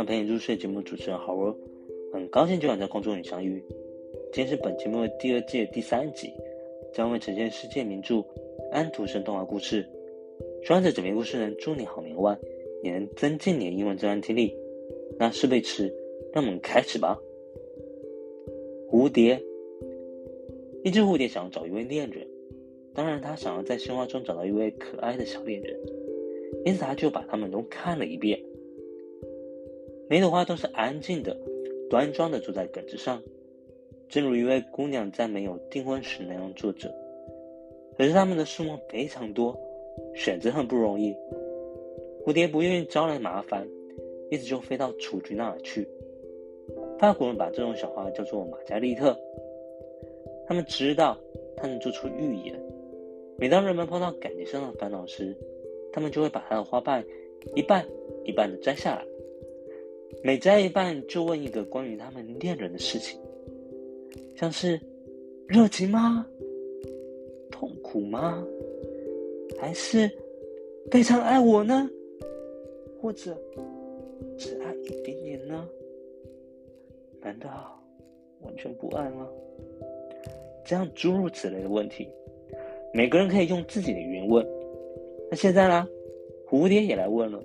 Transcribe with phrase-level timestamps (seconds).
[0.00, 1.54] 晚陪你入睡节目主持人好哦，
[2.10, 3.62] 很高兴今晚在空中与你相遇。
[4.32, 6.32] 今天是本节目的第二季第三集，
[6.90, 8.14] 将会呈现世界名著
[8.72, 9.86] 《安徒生》动画故事。
[10.64, 12.34] 希望这整篇故事能助你好眠外，
[12.82, 14.56] 也能增进你的英文自然听力。
[15.18, 15.94] 那事不宜迟，
[16.32, 17.20] 让我们开始吧。
[18.90, 19.38] 蝴蝶，
[20.82, 22.26] 一只蝴蝶想要找一位恋人，
[22.94, 25.78] 当然，他想要在鲜花中找到一位可爱的小恋人。
[26.64, 28.40] 因此，他就把它们都看了一遍。
[30.10, 31.36] 每朵花都是安静的、
[31.88, 33.22] 端庄的坐在梗子上，
[34.08, 36.92] 正如一位姑娘在没有订婚时那样坐着。
[37.96, 39.56] 可是，它们的数目非常多，
[40.16, 41.14] 选择很不容易。
[42.24, 43.64] 蝴蝶不愿意招来麻烦，
[44.32, 45.86] 一直就飞到雏菊那儿去。
[46.98, 49.16] 法国人把这种小花叫做玛加丽特。
[50.48, 51.16] 他们知道
[51.56, 52.60] 它能做出预言。
[53.38, 55.36] 每当人们碰到感情上的烦恼时，
[55.92, 57.04] 他们就会把它的花瓣
[57.54, 57.86] 一半
[58.24, 59.06] 一半的摘下来，
[60.22, 63.18] 每摘一半就问一个关于他们恋人的事情，
[64.36, 64.80] 像是
[65.46, 66.26] 热情吗？
[67.50, 68.46] 痛苦吗？
[69.58, 70.10] 还是
[70.90, 71.88] 非常爱我呢？
[73.00, 73.36] 或者
[74.36, 75.68] 只爱一点点呢？
[77.20, 77.82] 难道
[78.42, 79.28] 完全不爱吗？
[80.64, 82.08] 这样诸如此类的问题，
[82.92, 84.46] 每个人可以用自己的语言问。
[85.30, 85.88] 那现在呢？
[86.46, 87.40] 蝴蝶也来问了，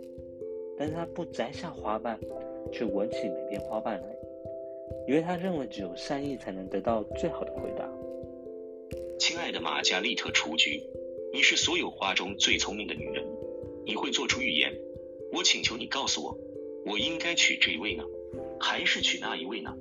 [0.78, 2.20] 但是他不摘下花瓣，
[2.72, 4.18] 却闻起每片花瓣来，
[5.08, 7.90] 因为他认为只有善意才能得到最好的回答。
[9.18, 10.82] 亲爱的玛加丽特雏菊，
[11.34, 13.26] 你是所有花中最聪明的女人，
[13.86, 14.74] 你会做出预言。
[15.32, 16.38] 我请求你告诉我，
[16.86, 18.04] 我应该娶这一位呢，
[18.60, 19.76] 还是娶那一位呢？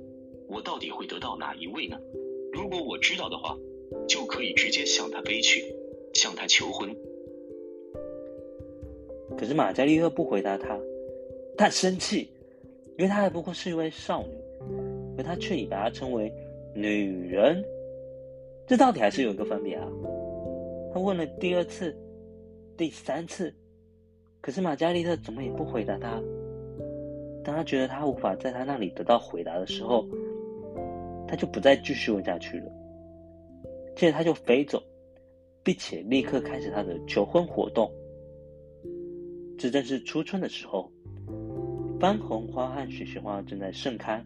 [0.47, 1.97] 我到底会得到哪一位呢？
[2.51, 3.57] 如果我知道的话，
[4.07, 5.63] 就可以直接向他飞去，
[6.13, 6.95] 向他求婚。
[9.37, 10.79] 可是玛加丽特不回答他，
[11.57, 12.29] 他生气，
[12.97, 14.35] 因为她还不过是一位少女，
[15.17, 16.31] 而他却已把她称为
[16.73, 17.63] 女人，
[18.65, 19.87] 这到底还是有一个分别啊。
[20.93, 21.93] 他问了第二次、
[22.77, 23.53] 第三次，
[24.39, 26.21] 可是玛加丽特怎么也不回答他。
[27.43, 30.07] 当他觉得他无法在他那里得到回答的时候，
[31.27, 32.71] 他就不再继续问下去了。
[33.95, 34.81] 接着他就飞走，
[35.63, 37.91] 并且立刻开始他的求婚活动。
[39.57, 40.89] 这正是初春的时候，
[41.99, 44.23] 番红花和雪雪花正在盛开，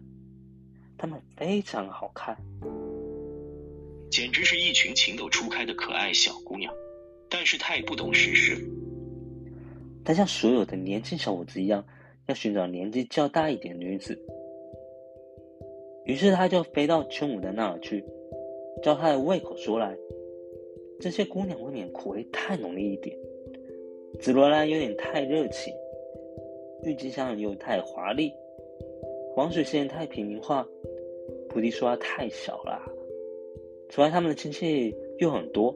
[0.98, 2.36] 它们非常好看，
[4.10, 6.72] 简直是一群情窦初开的可爱小姑娘。
[7.28, 8.56] 但是太不懂世事，
[10.04, 11.86] 她像所有的年轻小伙子一样，
[12.26, 14.18] 要寻找年纪较大一点的女子。
[16.06, 18.04] 于是他就飞到秋牡丹那儿去，
[18.82, 19.96] 照她的胃口说来，
[20.98, 23.16] 这些姑娘未免苦味太浓烈一点。
[24.18, 25.72] 紫罗兰有点太热情，
[26.82, 28.32] 郁金香又太华丽，
[29.34, 30.66] 黄水仙太平民化，
[31.48, 32.80] 菩提树花太小了。
[33.90, 35.74] 此外，他们的亲戚又很多。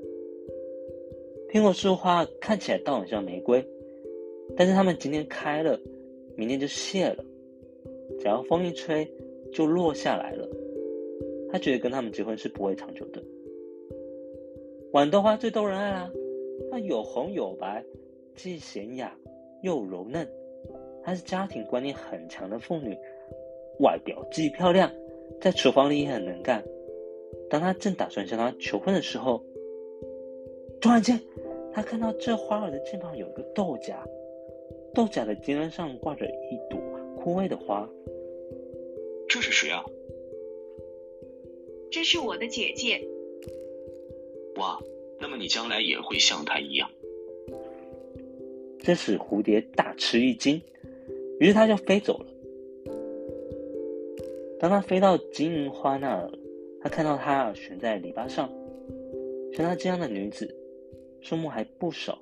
[1.50, 3.64] 苹果树花看起来倒很像玫瑰，
[4.56, 5.78] 但是它们今天开了，
[6.36, 7.24] 明天就谢了，
[8.18, 9.08] 只要风一吹
[9.52, 10.48] 就落下来了。
[11.50, 13.22] 他觉得跟他们结婚是不会长久的。
[14.92, 16.10] 豌豆花最逗人爱啦，
[16.70, 17.84] 它有红有白。
[18.34, 19.16] 既娴雅
[19.62, 20.28] 又柔嫩，
[21.04, 22.96] 她是家庭观念很强的妇女，
[23.80, 24.90] 外表既漂亮，
[25.40, 26.64] 在厨房里也很能干。
[27.50, 29.44] 当她正打算向她求婚的时候，
[30.80, 31.20] 突然间，
[31.72, 33.94] 她看到这花儿的肩膀有一个豆荚，
[34.94, 36.80] 豆荚的尖端上挂着一朵
[37.16, 37.88] 枯萎的花。
[39.28, 39.84] 这是谁啊？
[41.90, 43.06] 这是我的姐姐。
[44.56, 44.80] 哇，
[45.18, 46.90] 那么你将来也会像她一样。
[48.78, 50.60] 这使蝴蝶大吃一惊，
[51.40, 52.26] 于是它就飞走了。
[54.58, 56.30] 当它飞到金银花那儿，
[56.80, 58.50] 它看到它悬在篱笆上。
[59.52, 60.48] 像她这样的女子，
[61.20, 62.18] 数目还不少。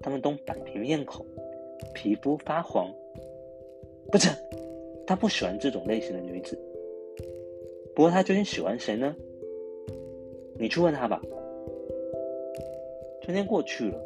[0.00, 1.24] 她们都摆平面孔，
[1.94, 2.90] 皮肤发黄。
[4.10, 4.34] 不成，
[5.06, 6.58] 他不喜欢这种类型的女子。
[7.94, 9.14] 不过他究竟喜欢谁呢？
[10.58, 11.20] 你去问他吧。
[13.22, 14.02] 春天过去了。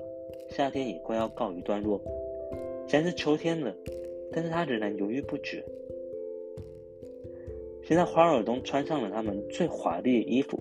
[0.48, 2.00] 夏天也快要告一段落，
[2.86, 3.74] 现在是秋天了，
[4.32, 5.64] 但是他仍然犹豫不决。
[7.82, 10.58] 现在花儿都穿上了他们最华丽的衣服，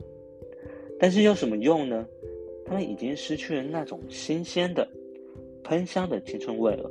[1.00, 2.08] 但是有什么用呢？
[2.66, 4.88] 他们已经失去了那种新鲜的、
[5.64, 6.90] 喷香的青春味了。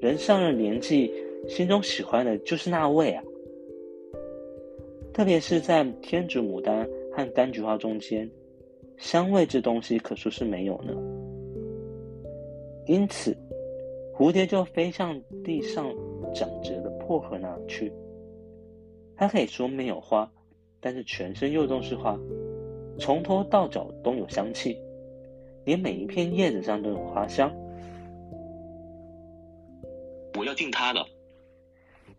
[0.00, 1.12] 人上了年纪，
[1.48, 3.22] 心中喜欢的就是那味啊。
[5.12, 8.30] 特别是在天竺牡丹和柑橘花中间，
[8.96, 10.94] 香味这东西可说是没有呢。
[12.86, 13.36] 因此，
[14.20, 15.90] 蝴蝶就飞向地上
[16.34, 17.90] 长着的薄荷那儿去。
[19.16, 20.30] 它可以说没有花，
[20.78, 22.20] 但是全身又都是花，
[22.98, 24.76] 从头到脚都有香气，
[25.64, 27.50] 连每一片叶子上都有花香。
[30.38, 31.02] 我要敬他了。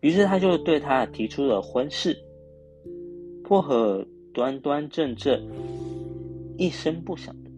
[0.00, 2.20] 于是他就对他提出了婚事。
[3.44, 5.40] 薄荷端端正正，
[6.58, 7.50] 一声不响的。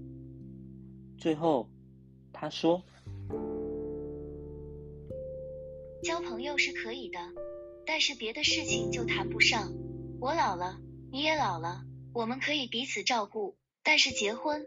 [1.16, 1.66] 最后，
[2.30, 2.82] 他说
[6.04, 7.18] ：“交朋友是可以的，
[7.86, 9.72] 但是别的事情就谈不上。
[10.20, 10.76] 我老了，
[11.10, 11.80] 你也老了，
[12.12, 14.66] 我们可以彼此照顾，但是结婚，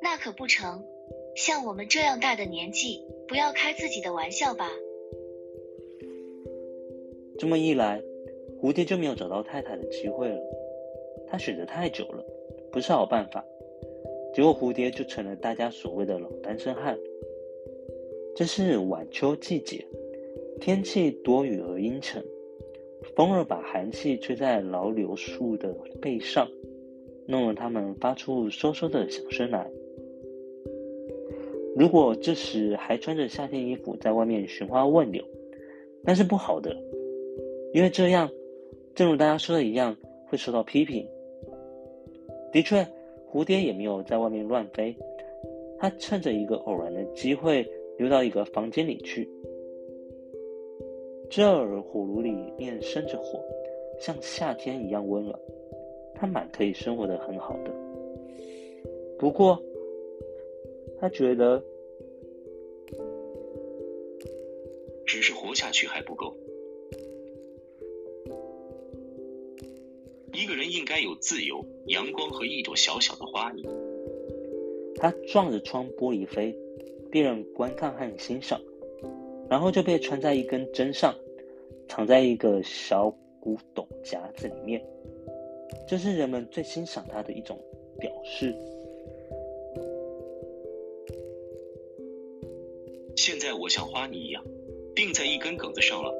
[0.00, 0.84] 那可不成。
[1.34, 4.70] 像我们这样大的年纪，不要开自己的玩笑吧。”
[7.36, 8.00] 这么一来，
[8.62, 10.40] 蝴蝶就没有找到太太的机会了。
[11.26, 12.24] 他选择太久了，
[12.70, 13.44] 不是好办法。
[14.32, 16.96] 结果蝴蝶就成了大家所谓的老单身汉。
[18.36, 19.84] 这是晚秋季节，
[20.60, 22.24] 天气多雨而阴沉，
[23.14, 26.48] 风儿把寒气吹在老柳树的背上，
[27.26, 29.70] 弄得它们发出嗖嗖的响声来。
[31.76, 35.24] 如果这时还穿着夏天衣服在外面寻花问柳，
[36.02, 36.76] 那是不好的。
[37.72, 38.28] 因为这样，
[38.94, 39.96] 正如大家说的一样，
[40.26, 41.06] 会受到批评。
[42.52, 42.84] 的确，
[43.30, 44.96] 蝴蝶也没有在外面乱飞，
[45.78, 47.64] 它趁着一个偶然的机会，
[47.96, 49.28] 溜到一个房间里去。
[51.30, 53.40] 这儿火炉里面生着火，
[54.00, 55.38] 像夏天一样温暖，
[56.14, 57.70] 他满可以生活的很好的。
[59.18, 59.62] 不过，
[60.98, 61.62] 他觉得，
[65.04, 66.34] 只是活下去还不够。
[70.32, 73.66] 一个人应该有自由、阳光和一朵小小的花泥。
[74.96, 76.56] 他撞着窗玻璃飞，
[77.10, 78.60] 别人观看和欣赏，
[79.48, 81.14] 然后就被穿在一根针上，
[81.88, 83.10] 藏在一个小
[83.40, 84.84] 古董夹子里面。
[85.86, 87.58] 这是人们最欣赏它的一种
[87.98, 88.54] 表示。
[93.16, 94.44] 现在我像花泥一样，
[94.94, 96.14] 钉在一根梗子上了。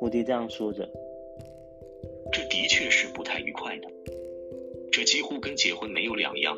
[0.00, 0.88] 蝴蝶这样说着。
[2.32, 3.88] 这的确是不太愉快的，
[4.90, 6.56] 这几乎跟结婚没有两样，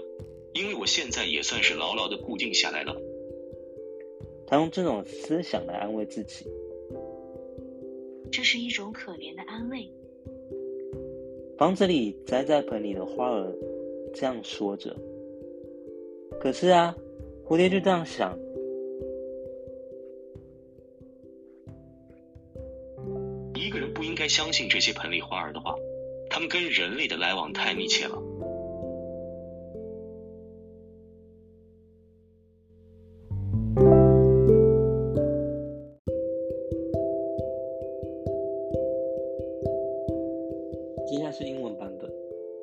[0.53, 2.95] 因为我现在也算是牢牢的固定下来了。
[4.47, 6.47] 他用这种思想来安慰自己，
[8.31, 9.91] 这是一种可怜的安慰。
[11.57, 13.53] 房子里栽在盆里的花儿
[14.13, 14.95] 这样说着，
[16.41, 16.95] 可是啊，
[17.47, 18.39] 蝴蝶就这样想。
[23.55, 25.75] 一个人不应该相信这些盆里花儿的话，
[26.29, 28.21] 他们跟人类的来往太密切了。
[41.08, 42.10] 接下来是英文版本。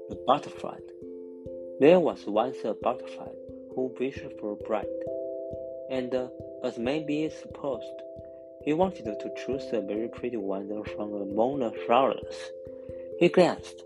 [0.08, 0.78] The butterfly.
[1.80, 3.32] There was once a butterfly
[3.74, 4.88] who wished for bread,
[5.90, 6.30] and
[6.62, 7.84] as may be supposed.
[8.62, 12.52] He wanted to choose a very pretty one from among the flowers.
[13.18, 13.84] He glanced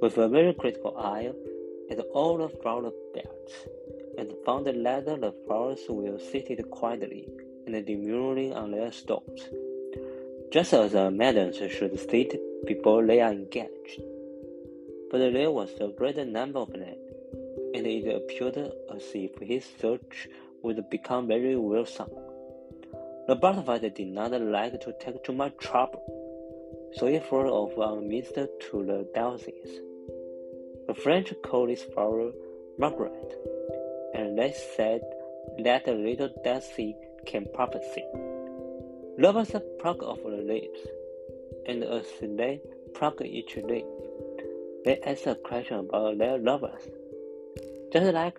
[0.00, 1.32] with a very critical eye
[1.90, 3.52] at all the flower beds,
[4.18, 7.28] and found that the flowers were seated quietly
[7.66, 9.42] and demurely on their stalks,
[10.50, 14.01] just as a maidens should sit before they are engaged.
[15.11, 16.97] But there was a greater number of them,
[17.73, 18.57] and it appeared
[18.93, 20.27] as if his search
[20.63, 22.09] would become very wearisome.
[23.27, 26.03] The butterfly did not like to take too much trouble,
[26.93, 28.47] so he flew off Mr.
[28.69, 29.79] to the daisies.
[30.87, 32.31] The French called this flower
[32.77, 33.35] Margaret,
[34.13, 35.01] and they said
[35.63, 36.95] that the little daisy
[37.25, 38.03] can prophesy.
[39.17, 40.87] Lovers pluck off the leaves,
[41.67, 42.61] and as they
[42.93, 43.83] pluck each day,
[44.83, 46.81] they ask a question about their lovers.
[47.91, 48.37] Just like,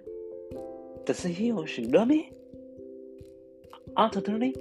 [1.04, 2.32] does he or she love me?
[3.96, 4.54] Utterly?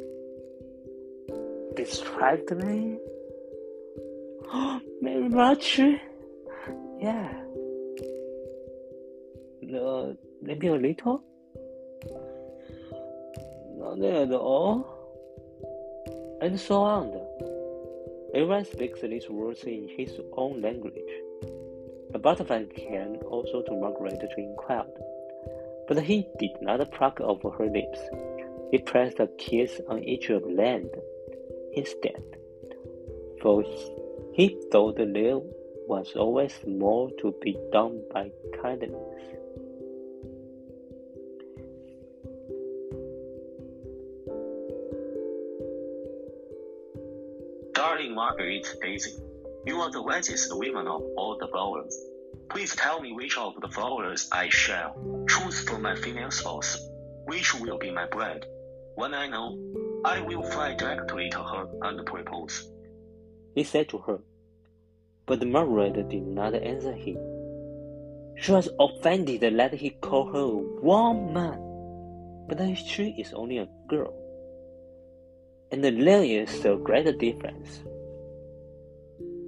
[1.76, 2.98] distractedly.
[4.52, 5.80] Oh, very much.
[7.00, 7.34] Yeah.
[9.62, 11.24] No, maybe a little.
[13.78, 14.88] Not at all.
[16.42, 17.12] And so on.
[18.36, 21.14] Everyone speaks these words in his own language.
[22.12, 24.84] The butterfly came also to Margaret to inquire,
[25.88, 28.00] but he did not pluck off her lips.
[28.72, 30.90] He pressed a kiss on each of them
[31.72, 32.22] instead,
[33.42, 33.64] for
[34.34, 35.40] he thought there
[35.88, 38.92] was always more to be done by kindness.
[47.86, 49.14] Darling Marguerite Daisy,
[49.68, 51.96] you are the wisest woman of all the flowers.
[52.50, 54.96] Please tell me which of the flowers I shall
[55.30, 56.80] choose for my female spouse,
[57.26, 58.44] which will be my bride.
[58.96, 59.60] When I know,
[60.04, 62.68] I will fly directly to her and propose.
[63.54, 64.20] He said to her,
[65.28, 67.20] but Margaret did not answer him.
[68.36, 74.25] She was offended that he called her a woman, but she is only a girl.
[75.76, 77.84] And the is a great difference.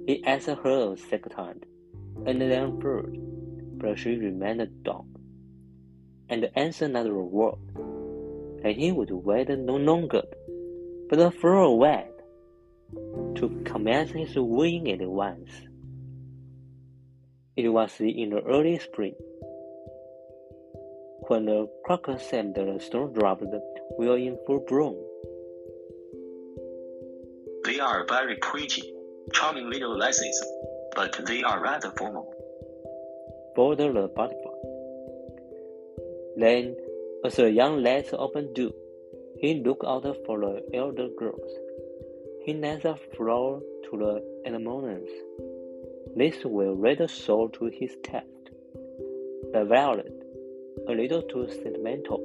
[0.06, 1.62] He asked her a second time,
[2.26, 3.16] and then third,
[3.78, 5.08] but she remained dumb,
[6.28, 7.54] and answered not a word.
[8.62, 10.20] And he would wait no longer,
[11.08, 12.08] but threw away
[13.36, 15.50] to commence his wooing at once.
[17.56, 19.14] It was in the early spring,
[21.28, 23.40] when the crocus and the snowdrop
[23.96, 25.07] were in full bloom.
[27.78, 28.92] They are very pretty,
[29.32, 30.44] charming little lasses,
[30.96, 32.34] but they are rather formal.
[33.54, 34.50] Bordered the butterfly.
[36.36, 36.74] Then,
[37.24, 38.74] as the young lads often do,
[39.38, 41.52] he looked out for the elder girls.
[42.44, 45.08] He neither floor to the anemones.
[46.16, 48.50] This will rather sore to his taste.
[49.52, 50.20] The violet,
[50.88, 52.18] a little too sentimental.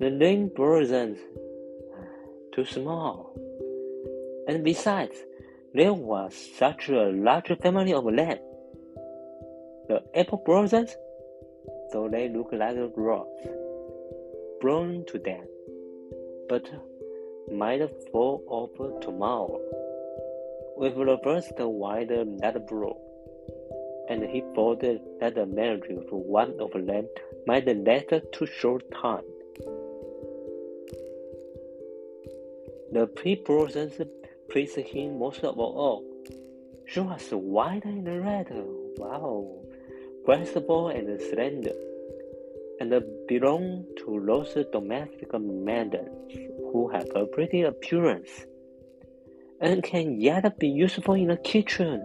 [0.00, 1.20] The name blossoms,
[2.52, 3.43] too small.
[4.46, 5.16] And besides,
[5.72, 8.38] there was such a large family of them.
[9.88, 10.96] The apple blossoms,
[11.92, 13.26] though they look like a rose,
[14.60, 15.46] blown to them,
[16.48, 16.70] but
[17.52, 17.82] might
[18.12, 19.60] fall off tomorrow.
[20.76, 23.00] With the first white let blow,
[24.08, 27.08] and he thought that the marriage one of them
[27.46, 29.24] might last too short time.
[32.92, 33.66] The people
[34.50, 36.04] pleased him most of all.
[36.04, 36.14] Oh,
[36.86, 38.48] she was white and red,
[38.98, 39.46] wow,
[40.24, 41.72] graceful and slender,
[42.80, 46.08] and belonged to those domestic maidens
[46.72, 48.44] who have a pretty appearance
[49.60, 52.00] and can yet be useful in the kitchen.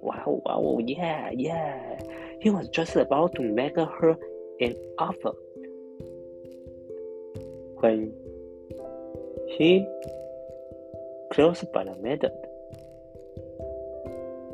[0.00, 1.98] Wow, wow, yeah, yeah.
[2.40, 4.16] He was just about to make her
[4.60, 5.32] an offer
[7.80, 8.12] when
[9.58, 9.86] he
[11.34, 12.30] close by the maiden.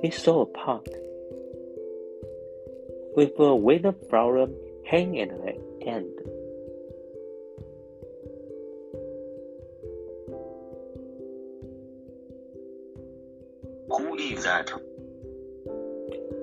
[0.00, 0.88] He saw a pot
[3.14, 4.48] with a withered flower
[4.86, 6.08] hanging at the end.
[13.90, 14.72] Who is that?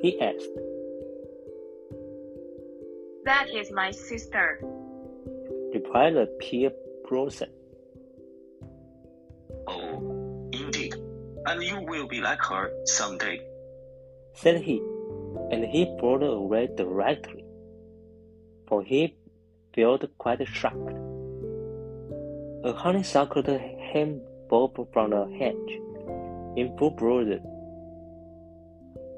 [0.01, 0.55] He asked.
[3.25, 4.61] That is my sister,
[5.73, 6.71] replied the peer
[7.09, 7.49] person.
[11.57, 13.41] And you will be like her some day,
[14.35, 14.79] said he,
[15.49, 17.43] and he brought away directly,
[18.67, 19.15] for he
[19.73, 20.93] felt quite shocked.
[22.63, 23.41] A honeysuckle
[23.91, 25.79] hen bobbed from the hedge
[26.57, 27.41] in full blood.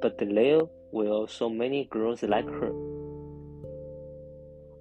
[0.02, 0.62] But there
[0.94, 2.72] were so many girls like her,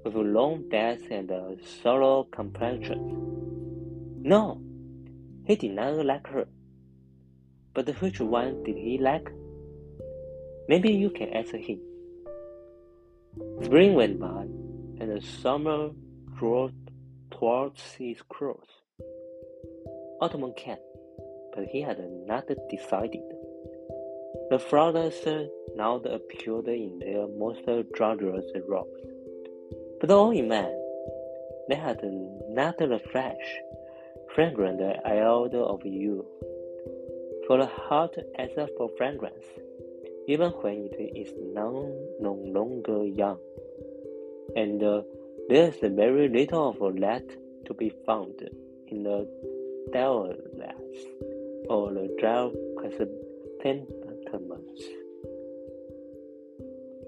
[0.05, 3.19] with long backs and a sallow complexions.
[4.23, 4.63] No,
[5.45, 6.47] he did not like her.
[7.79, 9.31] But which one did he like?
[10.69, 11.79] Maybe you can answer him.
[13.63, 14.47] Spring went by,
[14.99, 15.91] and the summer
[16.37, 16.73] drew
[17.31, 18.73] towards its close.
[20.21, 20.83] Autumn came
[21.55, 23.23] but he had not decided.
[24.51, 25.25] The flowers
[25.77, 27.61] now appeared in their most
[27.97, 29.07] gorgeous robes,
[30.01, 30.75] but all in man,
[31.69, 32.01] they had
[32.49, 33.49] not the fresh,
[34.35, 36.27] fragrant yield of youth.
[37.49, 39.47] For the heart asks for fragrance,
[40.27, 41.91] even when it is no,
[42.21, 43.39] no longer young,
[44.55, 45.01] and uh,
[45.49, 47.25] there is very little of that
[47.65, 48.35] to be found
[48.89, 49.27] in the
[49.95, 51.07] dahlias
[51.71, 52.15] or the
[52.77, 54.83] chrysanthemums.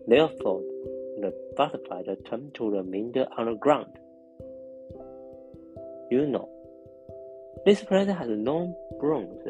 [0.08, 0.62] Therefore,
[1.20, 3.92] the butterfly turned to the meander on the ground.
[6.10, 6.48] You know,
[7.66, 9.42] this plant has no blooms,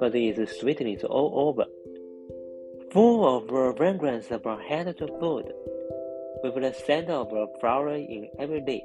[0.00, 1.64] but its sweetness all over,
[2.92, 5.46] full of fragrance from head to foot,
[6.42, 8.82] with the scent of a flower in every leaf.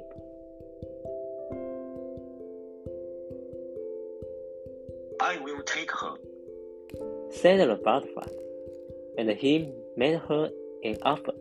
[5.20, 6.14] I will take her,
[7.30, 8.28] said the butterfly,
[9.16, 10.50] and he made her
[10.84, 11.32] an offer.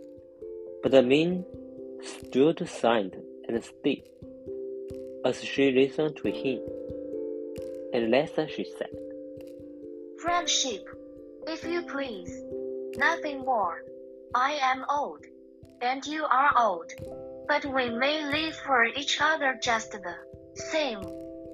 [0.81, 1.45] But the man
[2.01, 3.15] stood silent
[3.47, 3.95] and still
[5.25, 6.59] as she listened to him.
[7.93, 8.89] At last she said,
[10.33, 10.89] Friendship,
[11.45, 12.41] if you please,
[12.97, 13.83] nothing more.
[14.33, 15.23] I am old,
[15.79, 16.91] and you are old,
[17.47, 20.15] but we may live for each other just the
[20.55, 21.03] same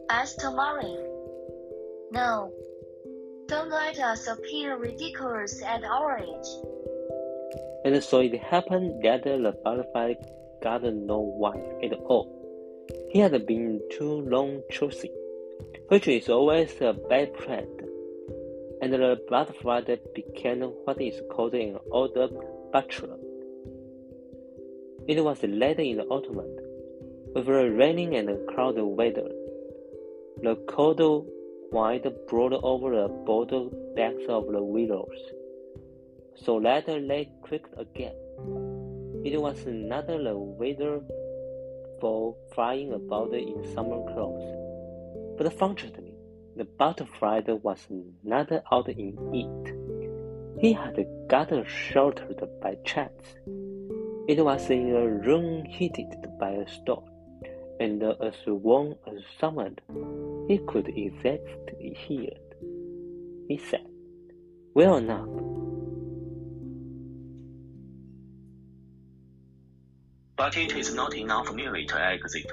[0.09, 0.95] as tomorrow.
[2.13, 2.53] No,
[3.48, 6.50] don't let us appear ridiculous at our age.
[7.83, 10.13] And so it happened that the butterfly
[10.63, 12.31] got no wife at all.
[13.12, 15.13] He had been too long choosing,
[15.89, 17.67] which is always a bad plan.
[18.81, 19.81] And the butterfly
[20.15, 22.17] became what is called an old
[22.71, 23.17] bachelor.
[25.07, 26.41] It was late in the autumn,
[27.33, 29.29] with a raining and cloudy weather.
[30.41, 31.27] The cold
[31.71, 35.19] wind brought over the bold backs of the willows,
[36.36, 38.15] so that they creaked again.
[39.25, 41.01] It was not the weather
[42.00, 46.08] for flying about in summer clothes, but fortunately,
[46.59, 47.87] the butterfly was
[48.21, 50.59] not out in it.
[50.59, 50.97] He had
[51.29, 53.23] got sheltered by chance.
[54.27, 57.07] It was in a room heated by a stove,
[57.79, 59.77] and as warm as someone
[60.49, 62.37] he could exist here.
[63.47, 63.87] He said,
[64.73, 65.29] Well enough.
[70.35, 72.51] But it is not enough merely to exit,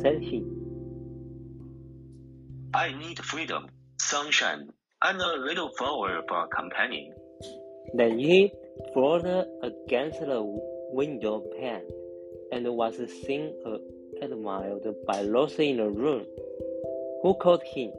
[0.00, 0.44] said he.
[2.74, 3.68] I need freedom,
[4.00, 4.68] sunshine,
[5.02, 7.14] and a little flower for a companion.
[7.94, 8.52] Then he
[8.92, 9.24] fought
[9.62, 10.42] against the
[10.92, 11.82] window pane
[12.52, 13.54] and was seen
[14.20, 16.24] admired by those in the room,
[17.22, 17.92] who caught him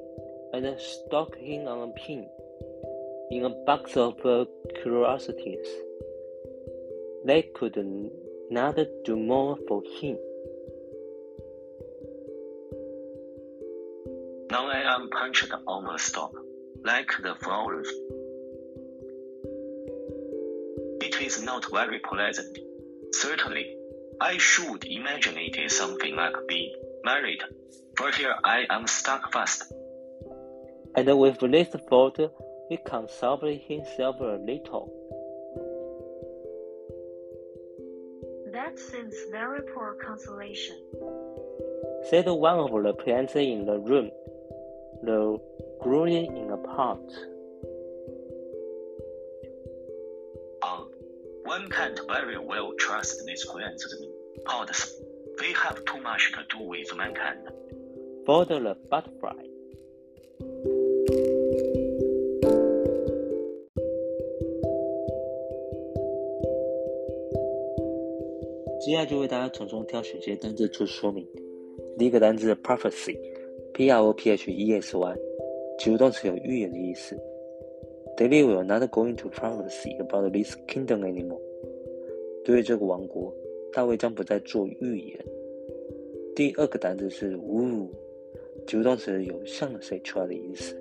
[0.54, 2.28] and stuck him on a pin
[3.32, 4.18] in a box of
[4.82, 5.68] curiosities.
[7.26, 7.78] They could
[8.50, 10.18] not do more for him.
[14.98, 16.34] Now I am punched on a stalk,
[16.84, 17.88] like the flowers.
[21.02, 22.58] It is not very pleasant.
[23.12, 23.76] Certainly,
[24.20, 26.74] I should imagine it is something like being
[27.06, 27.44] married,
[27.96, 29.72] for here I am stuck fast.
[30.96, 32.18] And with this thought,
[32.70, 34.90] he consoled himself a little.
[38.52, 40.78] That seems very poor consolation,
[42.10, 44.10] said one of the plants in the room,
[45.03, 45.41] though
[45.81, 47.01] growing in a pot.
[50.63, 50.91] Um,
[51.45, 54.93] one can't very well trust these plants and pots.
[55.39, 57.49] They have too much to do with mankind.
[58.27, 59.53] Thought the butterfly.
[68.85, 71.25] 接下来就为大家从中挑选些单字做说明。
[71.97, 73.17] 第一个单字 prophecy，p
[73.86, 75.16] R o p h e s y，
[75.78, 77.16] 及物动词有预言的意思。
[78.18, 81.40] David will not going to prophecy about this kingdom anymore。
[82.44, 83.32] 对于这个王国，
[83.72, 85.20] 大卫将不再做预言。
[86.36, 87.88] 第二个单词是 woo，
[88.66, 90.76] 及物动词有向谁求爱的意思。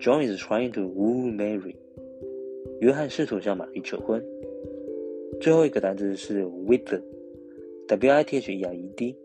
[0.00, 1.76] John is trying to woo Mary。
[2.80, 4.24] 约翰试图向玛丽求婚。
[5.40, 9.16] 最后一个单词是 wither，w i t h e r e d，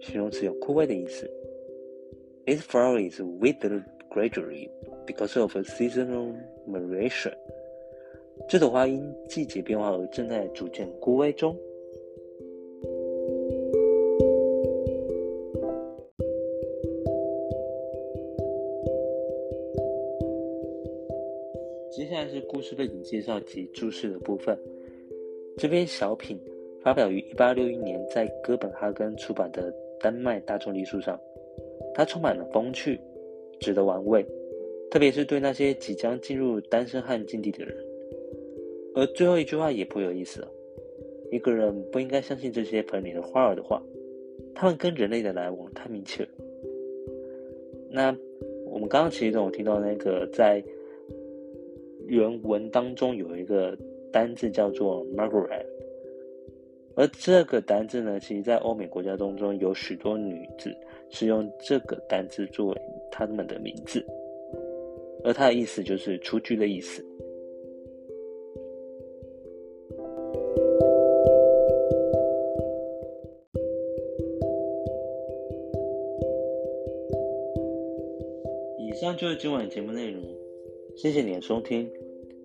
[0.00, 1.30] 形容词有枯萎的意思。
[2.46, 4.68] Its flower is withered gradually
[5.06, 6.34] because of a seasonal
[6.66, 7.32] variation。
[8.46, 11.56] 这朵花因季节变化而正在逐渐枯萎中。
[21.90, 24.58] 接下来是故事背景介绍及注释的部分。
[25.56, 26.38] 这篇小品
[26.82, 31.18] 发表于1861年在哥本哈根出版的《丹麦大众隶书》上，
[31.94, 33.00] 它充满了风趣，
[33.60, 34.24] 值得玩味，
[34.90, 37.76] 特别是对那些即将进入单身汉境地的人。
[38.94, 40.46] 而最后一句话也颇有意思，
[41.30, 43.82] 一个人不应该相信这些盆里的花儿的话，
[44.54, 46.28] 他们跟人类的来往太密切了。
[47.90, 48.16] 那
[48.66, 50.62] 我们刚刚其实都有听到那个在
[52.06, 53.76] 原文当中有一个。
[54.14, 55.66] 单字叫做 Margaret，
[56.94, 60.72] 而这个单字呢，其实在欧美国家当中有许多女子
[61.14, 64.04] 是用这个单字作为他们的名字，
[65.22, 67.02] 而它的意思就是雏菊的意思。
[78.76, 80.22] 以上就是今晚节目内容，
[80.96, 81.88] 谢谢你的收听，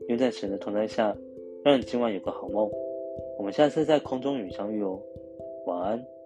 [0.08, 1.16] 愿在神的同在下。
[1.64, 2.70] 让你今晚有个好梦，
[3.38, 5.02] 我们下次在空中与你相遇哦，
[5.66, 6.19] 晚安。